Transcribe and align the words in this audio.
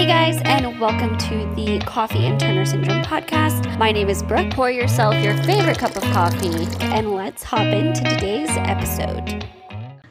Hey 0.00 0.06
guys, 0.06 0.40
and 0.46 0.80
welcome 0.80 1.18
to 1.18 1.54
the 1.56 1.78
Coffee 1.80 2.24
and 2.24 2.40
Turner 2.40 2.64
Syndrome 2.64 3.02
podcast. 3.02 3.76
My 3.76 3.92
name 3.92 4.08
is 4.08 4.22
Brooke. 4.22 4.50
Pour 4.50 4.70
yourself 4.70 5.14
your 5.22 5.36
favorite 5.42 5.76
cup 5.76 5.94
of 5.94 6.02
coffee, 6.04 6.66
and 6.80 7.12
let's 7.12 7.42
hop 7.42 7.66
into 7.66 8.02
today's 8.04 8.48
episode. 8.48 9.46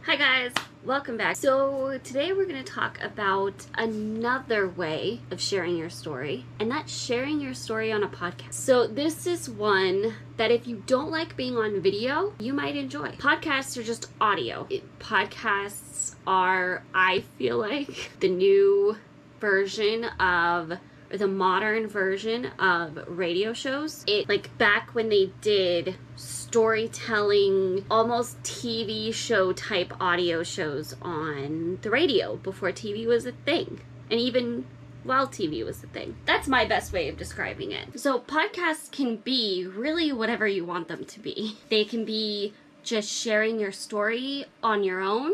Hi 0.05 0.15
guys, 0.15 0.54
welcome 0.86 1.17
back. 1.17 1.38
So, 1.38 1.99
today 2.04 2.33
we're 2.33 2.46
going 2.46 2.63
to 2.63 2.71
talk 2.71 2.99
about 3.02 3.65
another 3.79 4.70
way 4.70 5.21
of 5.31 5.41
sharing 5.41 5.76
your 5.76 5.90
story, 5.90 6.46
and 6.60 6.69
that's 6.69 6.96
sharing 6.96 7.42
your 7.42 7.56
story 7.56 7.92
on 7.92 8.03
a 8.03 8.10
podcast. 8.10 8.53
So, 8.53 8.85
this 8.85 9.26
is 9.26 9.49
one 9.49 10.13
that 10.37 10.51
if 10.51 10.67
you 10.67 10.83
don't 10.85 11.10
like 11.10 11.35
being 11.35 11.58
on 11.58 11.81
video, 11.81 12.35
you 12.40 12.53
might 12.53 12.76
enjoy. 12.76 13.13
Podcasts 13.13 13.76
are 13.76 13.81
just 13.83 14.12
audio. 14.21 14.67
It, 14.69 14.99
podcasts 14.99 16.13
are, 16.27 16.84
I 16.94 17.21
feel 17.40 17.58
like, 17.58 18.12
the 18.20 18.30
new 18.30 18.95
version 19.40 20.05
of 20.20 20.73
the 21.09 21.27
modern 21.27 21.88
version 21.88 22.45
of 22.59 23.00
radio 23.08 23.54
shows. 23.54 24.04
It 24.08 24.30
like 24.30 24.55
back 24.58 24.94
when 24.94 25.09
they 25.09 25.31
did 25.41 25.95
storytelling, 26.16 27.86
almost 27.90 28.41
TV 28.44 29.14
show 29.14 29.52
type 29.54 29.94
audio 30.00 30.44
shows 30.44 30.95
on 31.02 31.80
the 31.81 31.90
radio 31.90 32.36
before 32.38 32.72
TV 32.72 33.05
was 33.05 33.26
a 33.26 33.31
thing. 33.31 33.81
And 34.12 34.20
even 34.20 34.66
while 35.04 35.28
TV 35.28 35.66
was 35.66 35.84
a 35.84 35.88
thing. 35.88 36.16
That's 36.26 36.48
my 36.48 36.66
best 36.66 36.92
way 36.92 37.08
of 37.08 37.17
describing 37.17 37.72
it. 37.72 38.00
So 38.00 38.20
podcasts 38.20 38.92
can 38.92 39.17
be 39.17 39.66
really 39.66 40.12
whatever 40.12 40.48
you 40.48 40.66
want 40.66 40.88
them 40.88 41.06
to 41.06 41.20
be. 41.20 41.58
They 41.70 41.86
can 41.86 42.06
be 42.06 42.53
just 42.84 43.09
sharing 43.09 43.59
your 43.59 43.72
story 43.72 44.45
on 44.64 44.84
your 44.84 45.02
own 45.02 45.31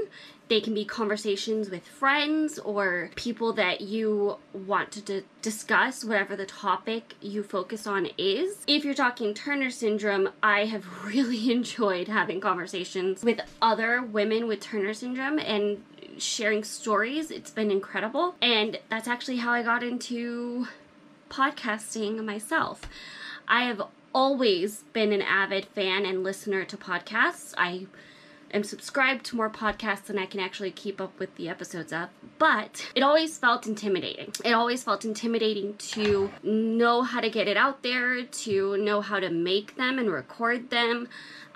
they 0.48 0.62
can 0.62 0.74
be 0.74 0.86
conversations 0.86 1.70
with 1.70 1.88
friends 1.88 2.60
or 2.60 3.10
people 3.16 3.54
that 3.54 3.82
you 3.82 4.38
want 4.54 4.92
to 4.92 5.02
d- 5.02 5.24
discuss, 5.42 6.04
whatever 6.04 6.36
the 6.36 6.46
topic 6.46 7.16
you 7.22 7.42
focus 7.44 7.88
on 7.88 8.10
is. 8.18 8.64
If 8.68 8.86
you're 8.86 8.94
talking 8.94 9.34
Turner 9.34 9.72
syndrome, 9.72 10.30
I 10.44 10.66
have 10.66 10.86
really 11.06 11.52
enjoyed 11.52 12.08
having 12.08 12.40
conversations 12.40 13.24
with 13.24 13.42
other 13.62 14.02
women 14.02 14.48
with 14.48 14.60
Turner 14.60 14.94
syndrome 14.94 15.40
and 15.40 15.84
sharing 16.18 16.64
stories. 16.64 17.32
It's 17.32 17.52
been 17.52 17.72
incredible. 17.72 18.36
And 18.42 18.80
that's 18.90 19.08
actually 19.08 19.38
how 19.38 19.52
I 19.52 19.64
got 19.64 19.84
into 19.84 20.68
podcasting 21.30 22.24
myself. 22.24 22.82
I 23.48 23.64
have 23.64 23.82
always 24.14 24.84
been 24.94 25.12
an 25.12 25.22
avid 25.22 25.66
fan 25.66 26.06
and 26.06 26.24
listener 26.24 26.64
to 26.66 26.78
podcasts. 26.78 27.54
I 27.58 27.88
am 28.56 28.64
subscribed 28.64 29.26
to 29.26 29.36
more 29.36 29.50
podcasts 29.50 30.06
than 30.06 30.18
I 30.18 30.26
can 30.26 30.40
actually 30.40 30.72
keep 30.72 31.02
up 31.02 31.18
with 31.20 31.36
the 31.36 31.50
episodes 31.50 31.92
of, 31.92 32.10
but 32.40 32.90
it 32.96 33.04
always 33.04 33.38
felt 33.38 33.68
intimidating. 33.68 34.32
It 34.44 34.54
always 34.54 34.84
felt 34.84 35.06
intimidating 35.06 35.76
to 35.78 36.32
know 36.44 37.04
how 37.04 37.22
to 37.22 37.30
get 37.30 37.48
it 37.48 37.58
out 37.58 37.84
there, 37.84 38.24
to 38.24 38.78
know 38.78 39.02
how 39.02 39.20
to 39.20 39.30
make 39.30 39.76
them 39.76 40.00
and 40.00 40.10
record 40.12 40.70
them. 40.70 41.08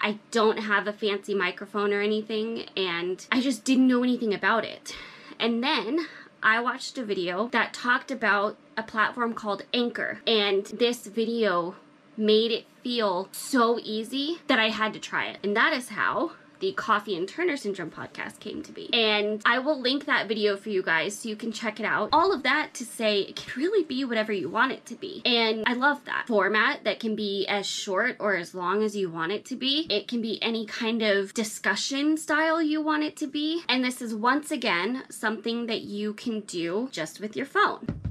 I 0.02 0.19
don't 0.31 0.59
have 0.59 0.88
a 0.88 0.94
fancy 0.94 1.33
microphone 1.33 1.94
or 1.94 2.02
anything, 2.02 2.66
and 2.75 3.25
I 3.31 3.41
just 3.41 3.63
didn't 3.63 3.88
know 3.88 4.03
anything 4.03 4.34
about 4.34 4.66
it. 4.66 4.95
And 5.39 5.63
then 5.63 6.08
I 6.41 6.61
watched 6.61 6.97
a 6.97 7.03
video 7.03 7.50
that 7.50 7.73
talked 7.73 8.11
about 8.11 8.58
a 8.78 8.84
platform 8.84 9.34
called 9.34 9.63
Anchor, 9.73 10.19
and 10.25 10.66
this 10.67 11.08
video 11.08 11.75
made 12.16 12.52
it 12.52 12.66
feel 12.84 13.30
so 13.31 13.80
easy 13.81 14.39
that 14.47 14.59
I 14.59 14.69
had 14.69 14.94
to 14.94 15.00
try 15.00 15.25
it. 15.25 15.38
And 15.44 15.56
that 15.56 15.73
is 15.73 15.89
how 15.89 16.31
the 16.59 16.73
Coffee 16.73 17.15
and 17.15 17.27
Turner 17.27 17.57
Syndrome 17.57 17.91
podcast 17.91 18.39
came 18.39 18.61
to 18.63 18.71
be. 18.71 18.93
And 18.93 19.41
I 19.45 19.59
will 19.59 19.79
link 19.79 20.05
that 20.05 20.27
video 20.27 20.57
for 20.57 20.69
you 20.69 20.83
guys 20.83 21.17
so 21.17 21.29
you 21.29 21.35
can 21.35 21.51
check 21.51 21.79
it 21.79 21.85
out. 21.85 22.09
All 22.11 22.33
of 22.33 22.43
that 22.43 22.73
to 22.75 22.85
say 22.85 23.21
it 23.21 23.35
can 23.35 23.61
really 23.61 23.83
be 23.83 24.03
whatever 24.05 24.31
you 24.31 24.49
want 24.49 24.71
it 24.71 24.85
to 24.88 24.95
be. 24.95 25.21
And 25.25 25.63
I 25.67 25.73
love 25.73 26.03
that 26.05 26.25
format 26.27 26.83
that 26.83 26.99
can 26.99 27.16
be 27.16 27.45
as 27.47 27.66
short 27.66 28.17
or 28.19 28.35
as 28.35 28.53
long 28.53 28.83
as 28.83 28.95
you 28.95 29.09
want 29.09 29.31
it 29.31 29.45
to 29.45 29.55
be. 29.55 29.88
It 29.89 30.07
can 30.07 30.21
be 30.21 30.41
any 30.41 30.66
kind 30.66 31.01
of 31.01 31.34
discussion 31.34 32.17
style 32.17 32.61
you 32.61 32.81
want 32.81 33.03
it 33.03 33.16
to 33.17 33.28
be. 33.28 33.63
And 33.69 33.84
this 33.84 34.01
is 34.01 34.13
once 34.13 34.51
again 34.51 35.03
something 35.09 35.67
that 35.67 35.81
you 35.81 36.13
can 36.13 36.41
do 36.41 36.89
just 36.91 37.19
with 37.19 37.35
your 37.35 37.45
phone. 37.45 38.09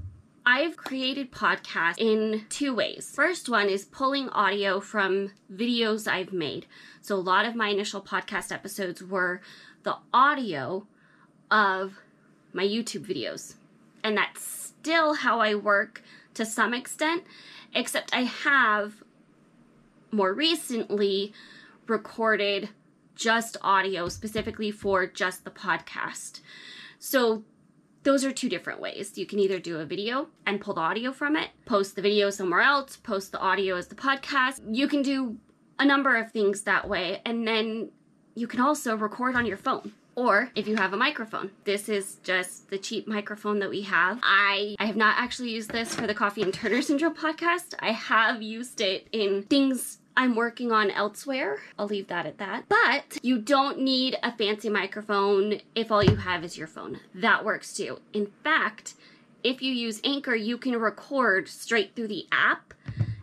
I've 0.51 0.79
created 0.79 1.31
podcasts 1.31 1.99
in 1.99 2.47
two 2.49 2.75
ways. 2.75 3.13
First 3.15 3.51
one 3.51 3.69
is 3.69 3.85
pulling 3.85 4.31
audio 4.31 4.81
from 4.81 5.33
videos 5.53 6.11
I've 6.11 6.33
made. 6.33 6.65
So 7.03 7.17
a 7.17 7.21
lot 7.21 7.45
of 7.45 7.55
my 7.55 7.69
initial 7.69 8.01
podcast 8.01 8.51
episodes 8.51 9.03
were 9.03 9.43
the 9.83 9.99
audio 10.11 10.87
of 11.51 11.99
my 12.55 12.65
YouTube 12.65 13.05
videos. 13.05 13.57
And 14.03 14.17
that's 14.17 14.41
still 14.41 15.13
how 15.13 15.39
I 15.41 15.55
work 15.55 16.03
to 16.33 16.47
some 16.47 16.73
extent, 16.73 17.25
except 17.75 18.15
I 18.15 18.23
have 18.23 19.03
more 20.11 20.33
recently 20.33 21.35
recorded 21.87 22.71
just 23.15 23.59
audio 23.61 24.09
specifically 24.09 24.71
for 24.71 25.07
just 25.07 25.45
the 25.45 25.51
podcast. 25.51 26.41
So 26.99 27.45
those 28.09 28.25
are 28.25 28.33
two 28.33 28.49
different 28.49 28.81
ways. 28.81 29.19
You 29.19 29.27
can 29.27 29.39
either 29.39 29.59
do 29.59 29.81
a 29.81 29.85
video 29.85 30.29
and 30.47 30.63
pull 30.63 30.73
the 30.73 30.81
audio 30.81 31.13
from 31.13 31.37
it, 31.37 31.51
post 31.67 31.95
the 31.95 32.01
video 32.01 32.31
somewhere 32.31 32.63
else, 32.63 32.97
post 32.97 33.33
the 33.33 33.39
audio 33.39 33.77
as 33.77 33.89
the 33.89 33.95
podcast. 33.95 34.63
You 34.71 34.89
can 34.89 35.03
do 35.03 35.37
a 35.79 35.85
number 35.85 36.17
of 36.17 36.33
things 36.33 36.63
that 36.63 36.89
way, 36.89 37.21
and 37.27 37.47
then 37.47 37.91
you 38.35 38.47
can 38.47 38.61
also 38.61 38.97
record 38.97 39.37
on 39.37 39.45
your 39.45 39.59
phone 39.59 39.93
or 40.15 40.51
if 40.55 40.67
you 40.67 40.77
have 40.77 40.95
a 40.95 40.97
microphone. 40.97 41.51
This 41.65 41.91
is 41.91 42.17
just 42.23 42.71
the 42.71 42.79
cheap 42.79 43.07
microphone 43.07 43.59
that 43.59 43.69
we 43.69 43.83
have. 43.83 44.19
I 44.23 44.75
I 44.79 44.87
have 44.87 44.97
not 44.97 45.17
actually 45.19 45.51
used 45.51 45.71
this 45.71 45.95
for 45.95 46.07
the 46.07 46.15
Coffee 46.15 46.41
and 46.41 46.55
Turner 46.55 46.81
Syndrome 46.81 47.15
podcast. 47.15 47.75
I 47.79 47.93
have 47.93 48.41
used 48.41 48.81
it 48.81 49.07
in 49.13 49.43
things 49.43 49.99
I'm 50.19 50.35
working 50.35 50.73
on 50.73 50.91
elsewhere. 50.91 51.61
I'll 51.79 51.87
leave 51.87 52.09
that 52.09 52.27
at 52.27 52.39
that. 52.39 52.65
But 52.69 53.19
you 53.23 53.39
don't 53.39 53.79
need 53.79 54.19
a 54.21 54.37
fancy 54.37 54.69
microphone 54.69 55.61
if 55.77 55.93
all 55.93 56.03
you 56.03 56.17
have 56.17 56.43
is 56.43 56.59
your 56.59 56.67
phone. 56.67 56.99
That 57.15 57.45
works 57.45 57.73
too. 57.73 58.01
In 58.13 58.27
fact, 58.43 58.95
if 59.45 59.63
you 59.63 59.73
use 59.73 60.01
Anchor, 60.03 60.35
you 60.35 60.59
can 60.59 60.75
record 60.77 61.47
straight 61.49 61.95
through 61.95 62.09
the 62.09 62.27
app 62.33 62.75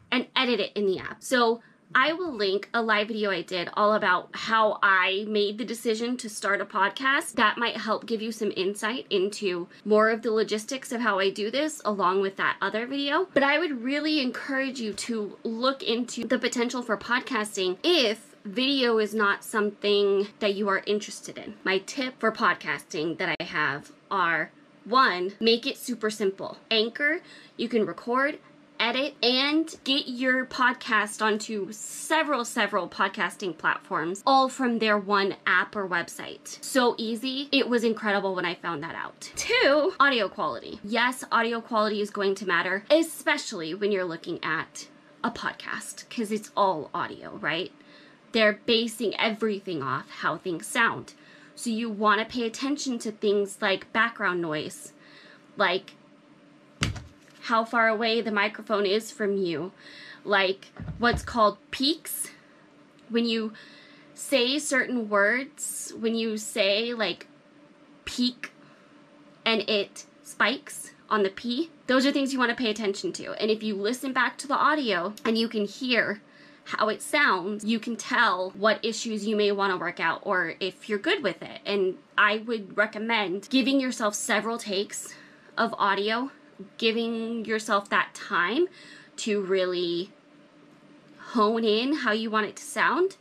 and 0.09 0.28
edit 0.38 0.61
it 0.61 0.72
in 0.73 0.85
the 0.85 0.97
app. 0.97 1.22
So 1.22 1.61
I 1.94 2.13
will 2.13 2.34
link 2.34 2.69
a 2.73 2.81
live 2.81 3.09
video 3.09 3.31
I 3.31 3.41
did 3.41 3.69
all 3.73 3.94
about 3.94 4.29
how 4.34 4.79
I 4.81 5.25
made 5.28 5.57
the 5.57 5.66
decision 5.66 6.18
to 6.18 6.29
start 6.29 6.62
a 6.62 6.66
podcast. 6.66 7.34
That 7.34 7.57
might 7.57 7.78
help 7.78 8.06
give 8.06 8.22
you 8.22 8.31
some 8.31 8.51
insight 8.56 9.06
into 9.09 9.68
more 9.84 10.09
of 10.09 10.22
the 10.22 10.31
logistics 10.31 10.91
of 10.91 11.01
how 11.01 11.19
I 11.19 11.29
do 11.29 11.51
this, 11.51 11.81
along 11.85 12.22
with 12.22 12.38
that 12.38 12.57
other 12.62 12.88
video. 12.88 13.28
But 13.34 13.44
I 13.44 13.59
would 13.59 13.84
really 13.84 14.19
encourage 14.19 14.79
you 14.79 14.94
to 14.94 15.38
look 15.44 15.84
into 15.84 16.25
the 16.25 16.40
potential 16.40 16.81
for 16.81 16.97
podcasting 16.97 17.78
if 17.84 18.35
video 18.44 19.00
is 19.00 19.13
not 19.13 19.44
something 19.44 20.28
that 20.40 20.56
you 20.56 20.68
are 20.69 20.84
interested 20.85 21.38
in. 21.38 21.56
My 21.63 21.79
tip 21.79 22.19
for 22.19 22.31
podcasting 22.31 23.18
that 23.18 23.35
I 23.40 23.44
have 23.44 23.91
are 24.09 24.51
one, 24.84 25.34
make 25.40 25.66
it 25.66 25.78
super 25.78 26.09
simple. 26.09 26.57
Anchor, 26.69 27.22
you 27.57 27.68
can 27.68 27.85
record 27.85 28.38
edit 28.80 29.16
and 29.24 29.74
get 29.84 30.08
your 30.08 30.46
podcast 30.46 31.22
onto 31.22 31.72
several, 31.72 32.46
several 32.46 32.88
podcasting 32.88 33.58
platforms, 33.58 34.24
all 34.25 34.50
from 34.50 34.80
their 34.80 34.97
one 34.97 35.36
app 35.46 35.75
or 35.75 35.88
website. 35.88 36.63
So 36.63 36.96
easy. 36.97 37.50
It 37.52 37.69
was 37.69 37.84
incredible 37.84 38.36
when 38.36 38.46
I 38.46 38.56
found 38.56 38.84
that 38.84 38.96
out. 38.96 39.31
Two, 39.36 39.94
audio 40.00 40.28
quality. 40.30 40.80
Yes, 40.84 41.24
audio 41.31 41.62
quality 41.62 42.02
is 42.02 42.09
going 42.09 42.36
to 42.36 42.46
matter, 42.46 42.84
especially 42.90 43.74
when 43.74 43.91
you're 43.91 44.06
looking 44.06 44.40
at 44.44 44.88
a 45.24 45.31
podcast, 45.31 46.07
because 46.07 46.31
it's 46.31 46.52
all 46.56 46.90
audio, 46.94 47.38
right? 47.38 47.72
They're 48.31 48.59
basing 48.66 49.16
everything 49.19 49.81
off 49.81 50.09
how 50.09 50.38
things 50.38 50.68
sound. 50.68 51.13
So 51.56 51.69
you 51.69 51.90
want 51.90 52.19
to 52.19 52.25
pay 52.25 52.46
attention 52.46 53.00
to 53.00 53.12
things 53.12 53.57
like 53.62 53.92
background 53.94 54.42
noise, 54.42 54.92
like 55.56 55.94
how 57.45 57.63
far 57.63 57.88
away 57.88 58.21
the 58.21 58.31
microphone 58.31 58.88
is 58.88 59.12
from 59.12 59.38
you. 59.38 59.71
Like 60.24 60.68
what's 60.97 61.21
called 61.21 61.57
peaks. 61.69 62.31
When 63.09 63.25
you 63.25 63.53
say 64.15 64.57
certain 64.57 65.09
words, 65.09 65.94
when 66.00 66.15
you 66.15 66.38
say 66.38 66.94
like 66.94 67.27
peak 68.06 68.51
and 69.45 69.62
it 69.69 70.06
spikes 70.24 70.92
on 71.07 71.21
the 71.21 71.30
P, 71.30 71.69
those 71.86 72.03
are 72.07 72.12
things 72.12 72.33
you 72.33 72.39
want 72.39 72.50
to 72.50 72.56
pay 72.56 72.71
attention 72.71 73.13
to. 73.13 73.33
And 73.33 73.51
if 73.51 73.62
you 73.62 73.75
listen 73.75 74.12
back 74.12 74.39
to 74.39 74.47
the 74.47 74.56
audio 74.57 75.13
and 75.24 75.38
you 75.38 75.47
can 75.47 75.65
hear 75.65 76.21
how 76.63 76.89
it 76.89 77.03
sounds, 77.03 77.63
you 77.63 77.77
can 77.77 77.95
tell 77.95 78.50
what 78.57 78.83
issues 78.83 79.27
you 79.27 79.36
may 79.36 79.51
want 79.51 79.71
to 79.71 79.77
work 79.77 80.00
out 80.00 80.21
or 80.24 80.56
if 80.59 80.89
you're 80.89 80.97
good 80.97 81.21
with 81.21 81.44
it. 81.44 81.62
And 81.63 81.97
I 82.18 82.38
would 82.38 82.75
recommend 82.75 83.50
giving 83.51 83.80
yourself 83.80 84.15
several 84.15 84.57
takes 84.57 85.13
of 85.56 85.75
audio 85.77 86.31
giving 86.78 87.46
yourself 87.46 87.90
that 87.90 88.13
time 88.13 88.68
to 89.18 89.42
really 89.42 90.12
hone 91.19 91.63
in 91.63 91.94
how 91.94 92.12
you 92.12 92.30
want 92.30 92.46
it 92.46 92.56
to 92.56 92.63
sound. 92.63 93.18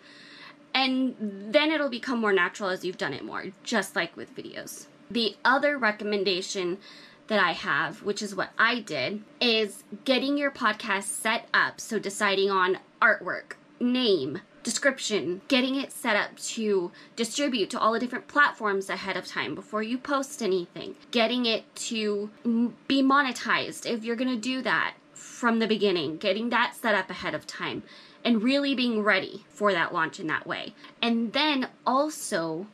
And 0.75 1.15
then 1.21 1.71
it'll 1.71 1.89
become 1.89 2.21
more 2.21 2.33
natural 2.33 2.69
as 2.69 2.85
you've 2.85 2.99
done 2.99 3.15
it 3.15 3.25
more, 3.25 3.47
just 3.63 3.95
like 3.95 4.17
with 4.17 4.35
videos. 4.35 4.87
The 5.11 5.37
other 5.45 5.79
recommendation 5.79 6.79
that 7.29 7.39
I 7.39 7.53
have, 7.53 8.03
which 8.03 8.21
is 8.21 8.35
what 8.35 8.51
I 8.59 8.81
did, 8.81 9.23
is 9.41 9.85
getting 10.05 10.37
your 10.37 10.51
podcast 10.51 11.05
set 11.05 11.49
up. 11.55 11.81
So 11.81 11.99
deciding 11.99 12.51
on 12.51 12.79
artwork, 13.01 13.53
name, 13.81 14.41
description, 14.64 15.43
getting 15.46 15.76
it 15.76 15.93
set 15.93 16.16
up 16.16 16.37
to 16.38 16.90
distribute 17.14 17.70
to 17.70 17.78
all 17.78 17.93
the 17.93 18.00
different 18.00 18.26
platforms 18.26 18.90
ahead 18.90 19.16
of 19.16 19.26
time 19.26 19.55
before 19.55 19.82
you 19.82 19.96
post 19.96 20.43
anything, 20.43 20.96
getting 21.12 21.46
it 21.46 21.72
to 21.76 22.31
be 22.88 23.02
monetized 23.02 23.87
if 23.87 24.02
you're 24.02 24.16
going 24.16 24.28
to 24.28 24.37
do 24.37 24.62
that 24.62 24.94
from 25.12 25.61
the 25.61 25.69
beginning, 25.69 26.16
getting 26.16 26.50
that 26.50 26.75
set 26.75 26.94
up 26.94 27.08
ahead 27.11 27.34
of 27.34 27.46
time, 27.46 27.82
and 28.25 28.43
really 28.43 28.75
being 28.75 29.02
ready 29.02 29.44
for 29.49 29.72
that 29.72 29.93
launch 29.93 30.19
in 30.19 30.26
that 30.26 30.46
way. 30.46 30.75
And 31.00 31.32
then 31.32 31.69
also 31.87 32.66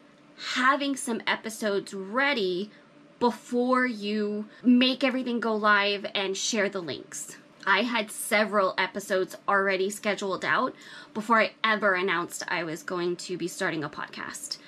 having 0.54 0.96
some 0.96 1.20
episodes 1.26 1.92
ready 1.92 2.70
before 3.18 3.84
you 3.84 4.46
make 4.62 5.04
everything 5.04 5.40
go 5.40 5.54
live 5.54 6.06
and 6.14 6.36
share 6.36 6.70
the 6.70 6.80
links. 6.80 7.36
I 7.66 7.82
had 7.82 8.10
several 8.10 8.74
episodes 8.78 9.36
already 9.46 9.90
scheduled 9.90 10.44
out 10.44 10.74
before 11.12 11.40
I 11.40 11.52
ever 11.62 11.94
announced 11.94 12.42
I 12.48 12.64
was 12.64 12.82
going 12.82 13.16
to 13.16 13.36
be 13.36 13.48
starting 13.48 13.84
a 13.84 13.90
podcast. 13.90 14.58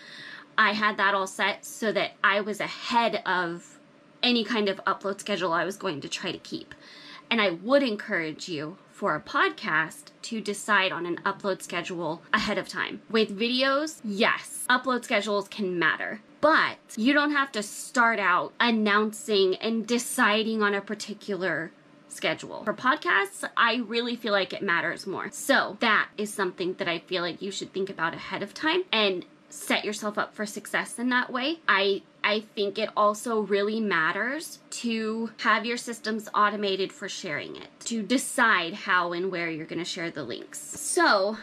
I 0.59 0.73
had 0.73 0.99
that 0.99 1.15
all 1.15 1.27
set 1.27 1.65
so 1.65 1.93
that 1.93 2.13
I 2.23 2.41
was 2.43 2.61
ahead 2.61 3.23
of 3.25 3.79
any 4.23 4.45
kind 4.45 4.69
of 4.69 4.85
upload 4.85 5.21
schedule 5.21 5.53
I 5.53 5.65
was 5.65 5.77
going 5.77 6.01
to 6.03 6.09
try 6.09 6.33
to 6.33 6.39
keep. 6.39 6.75
And 7.31 7.41
I 7.41 7.51
would 7.51 7.83
encourage 7.83 8.49
you 8.49 8.77
for 8.91 9.17
a 9.17 9.21
podcast 9.21 10.13
to 10.23 10.41
decide 10.41 10.93
on 10.93 11.07
an 11.07 11.17
upload 11.25 11.63
schedule 11.63 12.23
ahead 12.33 12.59
of 12.59 12.69
time. 12.69 13.01
With 13.11 13.37
videos, 13.37 14.01
yes, 14.05 14.65
upload 14.69 15.05
schedules 15.05 15.49
can 15.49 15.79
matter. 15.79 16.21
But 16.41 16.77
you 16.97 17.13
don't 17.13 17.33
have 17.33 17.51
to 17.53 17.63
start 17.63 18.21
out 18.21 18.53
announcing 18.61 19.57
and 19.57 19.87
deciding 19.87 20.63
on 20.63 20.75
a 20.75 20.81
particular 20.81 21.73
schedule. 22.13 22.65
For 22.65 22.75
podcasts, 22.75 23.49
I 23.57 23.77
really 23.87 24.17
feel 24.17 24.33
like 24.33 24.53
it 24.53 24.63
matters 24.63 25.07
more. 25.07 25.29
So 25.33 25.77
that 25.81 26.09
is 26.17 26.33
something 26.33 26.75
that 26.75 26.89
I 26.89 26.99
feel 27.01 27.23
like 27.23 27.43
you 27.43 27.51
should 27.51 27.73
think 27.73 27.91
about 27.91 28.15
ahead 28.15 28.43
of 28.43 28.55
time 28.55 28.85
and 28.93 29.25
set 29.49 29.85
yourself 29.85 30.17
up 30.17 30.35
for 30.35 30.47
success 30.47 30.99
in 30.99 31.11
that 31.11 31.31
way. 31.31 31.59
I 31.69 32.03
I 32.25 32.41
think 32.41 32.79
it 32.79 32.89
also 32.97 33.41
really 33.41 33.81
matters 33.81 34.61
to 34.71 35.31
have 35.39 35.67
your 35.67 35.77
systems 35.77 36.29
automated 36.35 36.93
for 36.93 37.09
sharing 37.09 37.57
it, 37.57 37.69
to 37.87 38.03
decide 38.03 38.75
how 38.75 39.13
and 39.13 39.31
where 39.31 39.51
you're 39.51 39.67
going 39.67 39.81
to 39.81 39.85
share 39.85 40.11
the 40.11 40.23
links. 40.23 40.61
So, 40.61 41.37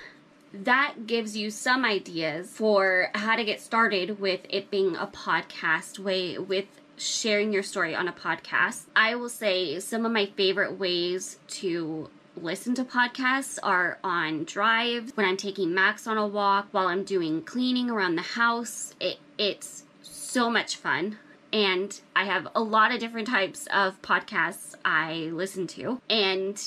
that 0.54 1.06
gives 1.06 1.36
you 1.36 1.51
some 1.51 1.86
ideas 1.86 2.50
for 2.50 3.10
how 3.13 3.36
to 3.36 3.44
get 3.44 3.62
started 3.62 4.19
with 4.19 4.42
it 4.50 4.72
being 4.72 4.95
a 4.95 5.06
podcast 5.06 6.00
way 6.00 6.38
with 6.38 6.65
sharing 7.00 7.54
your 7.54 7.63
story 7.63 7.96
on 7.96 8.07
a 8.07 8.13
podcast. 8.13 8.84
I 8.96 9.16
will 9.16 9.30
say 9.30 9.80
some 9.80 10.06
of 10.06 10.12
my 10.12 10.25
favorite 10.25 10.78
ways 10.78 11.38
to 11.48 12.10
listen 12.36 12.75
to 12.75 12.84
podcasts 12.84 13.57
are 13.63 13.98
on 14.04 14.44
drive 14.44 15.12
when 15.16 15.25
I'm 15.25 15.38
taking 15.38 15.74
Max 15.74 16.07
on 16.07 16.18
a 16.18 16.28
walk, 16.28 16.68
while 16.72 16.88
I'm 16.88 17.04
doing 17.04 17.42
cleaning 17.42 17.90
around 17.90 18.16
the 18.16 18.22
house. 18.22 18.94
It 19.00 19.18
it's 19.38 19.84
so 20.01 20.50
much 20.50 20.75
fun. 20.75 21.18
And 21.51 22.00
I 22.16 22.25
have 22.25 22.48
a 22.54 22.62
lot 22.62 22.94
of 22.94 23.00
different 23.00 23.28
types 23.28 23.68
of 23.74 24.00
podcasts 24.01 24.75
I 24.86 25.31
listen 25.34 25.66
to. 25.68 26.00
And 26.10 26.62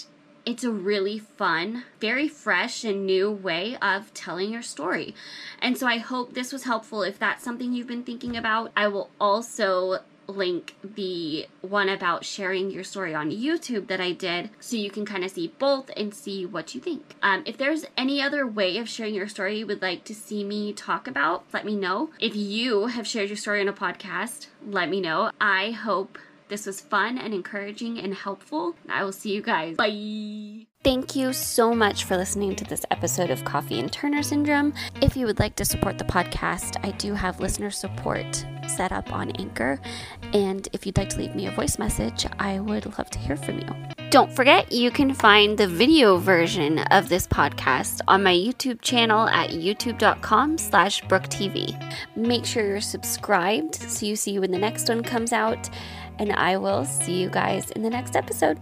it's 0.44 0.64
a 0.64 0.73
really 0.73 1.19
fun, 1.19 1.84
very 2.00 2.26
fresh 2.26 2.82
and 2.82 3.06
new 3.06 3.31
way 3.31 3.76
of 3.81 4.12
telling 4.12 4.50
your 4.50 4.62
story. 4.62 5.14
And 5.61 5.79
so 5.79 5.87
I 5.87 5.99
hope 5.99 6.34
this 6.34 6.52
was 6.52 6.64
helpful 6.64 7.02
if 7.02 7.19
that's 7.19 7.44
something 7.44 7.73
you've 7.73 7.87
been 7.87 8.02
thinking 8.02 8.37
about. 8.37 8.73
I 8.76 8.88
will 8.88 9.11
also 9.20 10.00
link 10.26 10.74
the 10.82 11.46
one 11.60 11.88
about 11.88 12.24
sharing 12.24 12.70
your 12.70 12.84
story 12.84 13.14
on 13.14 13.30
YouTube 13.30 13.88
that 13.88 14.00
I 14.00 14.12
did 14.12 14.50
so 14.60 14.76
you 14.76 14.90
can 14.90 15.04
kind 15.04 15.24
of 15.24 15.30
see 15.30 15.52
both 15.58 15.90
and 15.96 16.14
see 16.14 16.46
what 16.46 16.74
you 16.74 16.80
think. 16.80 17.14
Um, 17.22 17.42
if 17.46 17.56
there's 17.56 17.84
any 17.96 18.20
other 18.22 18.46
way 18.46 18.78
of 18.78 18.88
sharing 18.88 19.14
your 19.14 19.28
story 19.28 19.58
you 19.58 19.66
would 19.66 19.82
like 19.82 20.04
to 20.04 20.14
see 20.14 20.44
me 20.44 20.72
talk 20.72 21.06
about, 21.06 21.44
let 21.52 21.64
me 21.64 21.76
know. 21.76 22.10
If 22.20 22.34
you 22.36 22.86
have 22.86 23.06
shared 23.06 23.28
your 23.28 23.36
story 23.36 23.60
on 23.60 23.69
a 23.69 23.72
podcast, 23.72 24.48
let 24.66 24.88
me 24.88 25.00
know. 25.00 25.30
I 25.40 25.70
hope 25.70 26.19
this 26.48 26.66
was 26.66 26.80
fun 26.80 27.19
and 27.19 27.32
encouraging 27.32 27.98
and 27.98 28.14
helpful. 28.14 28.74
I 28.88 29.04
will 29.04 29.12
see 29.12 29.32
you 29.32 29.42
guys. 29.42 29.76
Bye. 29.76 30.51
Thank 30.84 31.14
you 31.14 31.32
so 31.32 31.76
much 31.76 32.02
for 32.05 32.17
listening 32.17 32.56
to 32.56 32.64
this 32.64 32.84
episode 32.90 33.31
of 33.31 33.44
Coffee 33.44 33.79
and 33.79 33.93
Turner 33.93 34.20
Syndrome. 34.20 34.75
If 35.00 35.17
you 35.17 35.26
would 35.26 35.38
like 35.38 35.55
to 35.56 35.64
support 35.64 35.96
the 35.96 36.05
podcast, 36.05 36.76
I 36.82 36.90
do 36.93 37.14
have 37.14 37.38
listener 37.38 37.70
support 37.70 38.44
set 38.67 38.90
up 38.90 39.12
on 39.12 39.31
Anchor. 39.32 39.81
And 40.32 40.69
if 40.73 40.84
you'd 40.84 40.99
like 40.99 41.08
to 41.11 41.19
leave 41.19 41.37
me 41.37 41.46
a 41.46 41.52
voice 41.52 41.79
message, 41.79 42.26
I 42.40 42.58
would 42.58 42.99
love 42.99 43.11
to 43.11 43.19
hear 43.20 43.37
from 43.37 43.61
you. 43.61 43.69
Don't 44.11 44.34
forget, 44.34 44.73
you 44.73 44.90
can 44.90 45.14
find 45.14 45.56
the 45.56 45.69
video 45.69 46.17
version 46.17 46.81
of 46.90 47.08
this 47.08 47.29
podcast 47.29 48.00
on 48.08 48.25
my 48.25 48.34
YouTube 48.34 48.81
channel 48.81 49.29
at 49.29 49.50
youtube.com 49.50 50.58
slash 50.58 51.00
brooktv. 51.05 51.94
Make 52.17 52.44
sure 52.44 52.67
you're 52.67 52.81
subscribed 52.81 53.76
so 53.76 54.05
you 54.05 54.17
see 54.17 54.40
when 54.40 54.50
the 54.50 54.58
next 54.58 54.88
one 54.88 55.05
comes 55.05 55.32
out 55.32 55.70
and 56.19 56.32
I 56.32 56.56
will 56.56 56.84
see 56.84 57.20
you 57.20 57.31
guys 57.31 57.70
in 57.70 57.82
the 57.82 57.90
next 57.90 58.17
episode. 58.17 58.58